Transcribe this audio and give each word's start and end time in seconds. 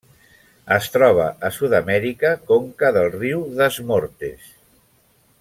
Es 0.75 0.87
troba 0.95 1.27
a 1.49 1.51
Sud-amèrica: 1.57 2.33
conca 2.53 2.91
del 2.97 3.13
riu 3.19 3.45
Das 3.61 3.79
Mortes. 3.93 4.51